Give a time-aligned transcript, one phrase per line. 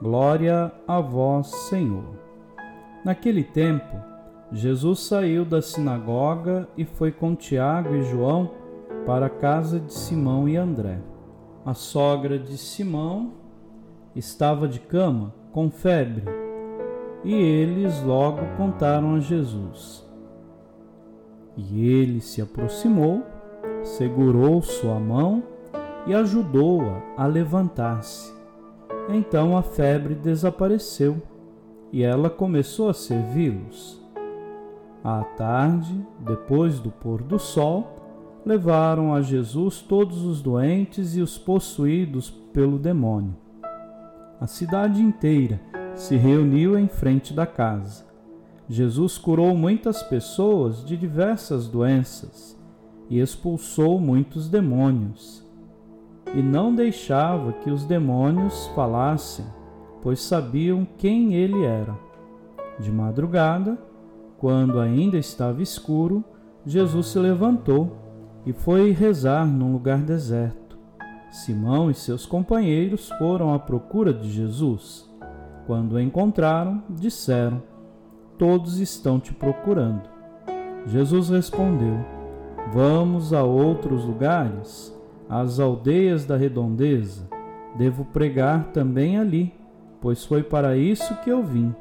[0.00, 2.04] Glória a vós, Senhor.
[3.04, 3.96] Naquele tempo,
[4.52, 8.52] Jesus saiu da sinagoga e foi com Tiago e João
[9.04, 11.00] para a casa de Simão e André.
[11.66, 13.32] A sogra de Simão
[14.14, 16.24] estava de cama, com febre,
[17.24, 20.06] e eles logo contaram a Jesus.
[21.56, 23.26] E ele se aproximou,
[23.82, 25.42] segurou sua mão
[26.06, 28.37] e ajudou-a a, a levantar-se.
[29.08, 31.22] Então a febre desapareceu
[31.90, 33.98] e ela começou a servi-los.
[35.02, 37.96] À tarde, depois do pôr do sol,
[38.44, 43.34] levaram a Jesus todos os doentes e os possuídos pelo demônio.
[44.38, 45.58] A cidade inteira
[45.94, 48.06] se reuniu em frente da casa.
[48.68, 52.58] Jesus curou muitas pessoas de diversas doenças
[53.08, 55.47] e expulsou muitos demônios
[56.34, 59.46] e não deixava que os demônios falassem,
[60.02, 61.96] pois sabiam quem ele era.
[62.78, 63.78] De madrugada,
[64.38, 66.22] quando ainda estava escuro,
[66.64, 67.96] Jesus se levantou
[68.46, 70.78] e foi rezar num lugar deserto.
[71.30, 75.08] Simão e seus companheiros foram à procura de Jesus.
[75.66, 77.62] Quando o encontraram, disseram:
[78.38, 80.08] Todos estão te procurando.
[80.86, 81.98] Jesus respondeu:
[82.72, 84.96] Vamos a outros lugares
[85.28, 87.28] às aldeias da redondeza,
[87.76, 89.52] devo pregar também ali,
[90.00, 91.74] pois foi para isso que eu vim.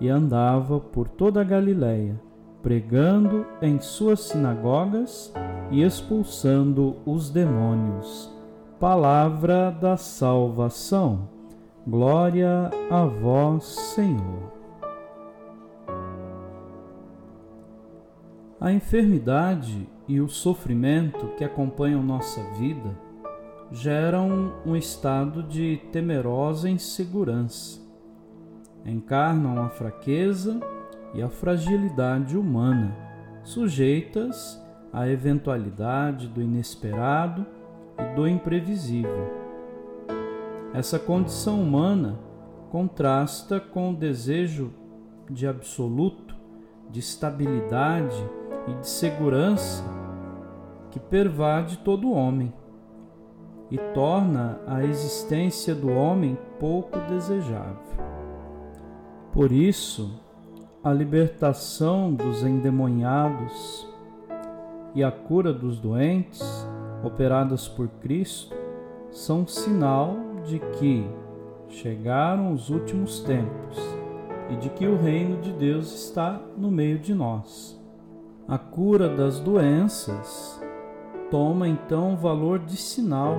[0.00, 2.20] E andava por toda a Galiléia,
[2.62, 5.32] pregando em suas sinagogas
[5.70, 8.32] e expulsando os demônios.
[8.78, 11.28] Palavra da salvação.
[11.86, 14.52] Glória a vós, Senhor.
[18.60, 23.06] A enfermidade e o sofrimento que acompanham nossa vida
[23.70, 27.80] geram um estado de temerosa insegurança.
[28.84, 30.60] Encarnam a fraqueza
[31.12, 32.94] e a fragilidade humana,
[33.42, 34.62] sujeitas
[34.92, 37.44] à eventualidade do inesperado
[37.98, 39.46] e do imprevisível.
[40.72, 42.18] Essa condição humana
[42.70, 44.72] contrasta com o desejo
[45.28, 46.36] de absoluto,
[46.90, 48.16] de estabilidade
[48.68, 49.95] e de segurança
[50.96, 52.50] que pervade todo homem
[53.70, 57.76] e torna a existência do homem pouco desejável.
[59.30, 60.18] Por isso,
[60.82, 63.86] a libertação dos endemoniados
[64.94, 66.66] e a cura dos doentes,
[67.04, 68.56] operadas por Cristo,
[69.10, 71.06] são sinal de que
[71.68, 73.78] chegaram os últimos tempos
[74.48, 77.78] e de que o reino de Deus está no meio de nós.
[78.48, 80.64] A cura das doenças
[81.30, 83.38] toma então valor de sinal,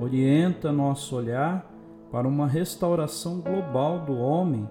[0.00, 1.70] orienta nosso olhar
[2.10, 4.68] para uma restauração global do homem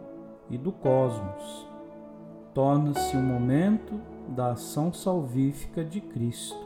[0.49, 1.67] e do cosmos.
[2.53, 3.99] Torna-se um momento
[4.29, 6.57] da ação salvífica de Cristo.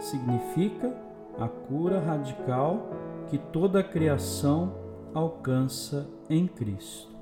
[0.00, 0.92] Significa
[1.38, 2.88] a cura radical
[3.28, 4.74] que toda a criação
[5.14, 7.14] alcança em Cristo.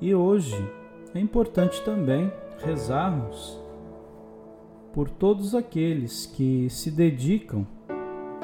[0.00, 0.56] E hoje
[1.14, 3.67] é importante também rezarmos
[4.92, 7.66] por todos aqueles que se dedicam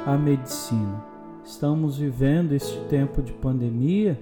[0.06, 1.04] à medicina.
[1.44, 4.18] Estamos vivendo este tempo de pandemia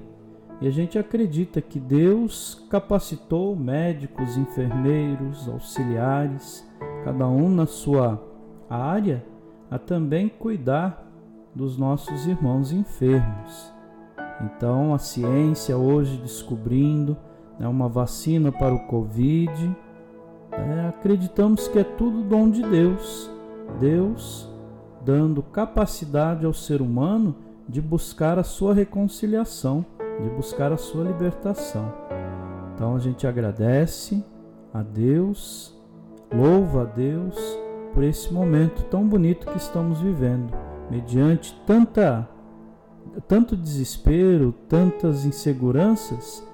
[0.61, 6.67] e a gente acredita que Deus capacitou médicos, enfermeiros, auxiliares,
[7.05, 8.23] cada um na sua
[8.69, 9.25] área,
[9.71, 11.11] a também cuidar
[11.55, 13.73] dos nossos irmãos enfermos.
[14.41, 17.17] Então, a ciência hoje descobrindo
[17.59, 19.77] né, uma vacina para o Covid
[20.63, 23.31] é, acreditamos que é tudo dom de Deus.
[23.81, 24.49] Deus
[25.05, 27.35] dando capacidade ao ser humano
[27.69, 29.85] de buscar a sua reconciliação,
[30.21, 31.93] de buscar a sua libertação.
[32.75, 34.25] Então a gente agradece
[34.73, 35.77] a Deus,
[36.33, 37.37] louva a Deus
[37.93, 40.53] por esse momento tão bonito que estamos vivendo,
[40.91, 42.29] mediante tanta
[43.27, 46.47] tanto desespero, tantas inseguranças,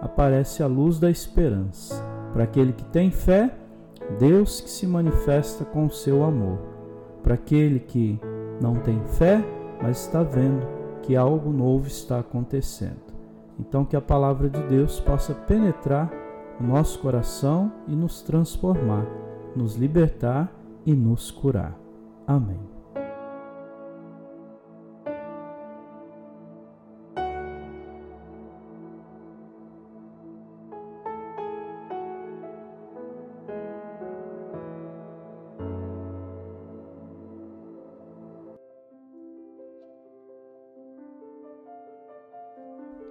[0.00, 2.07] aparece a luz da esperança.
[2.32, 3.54] Para aquele que tem fé,
[4.18, 6.58] Deus que se manifesta com o seu amor.
[7.22, 8.18] Para aquele que
[8.60, 9.42] não tem fé,
[9.82, 10.66] mas está vendo
[11.02, 13.08] que algo novo está acontecendo.
[13.58, 16.10] Então, que a palavra de Deus possa penetrar
[16.60, 19.06] o nosso coração e nos transformar,
[19.54, 20.52] nos libertar
[20.86, 21.76] e nos curar.
[22.26, 22.77] Amém.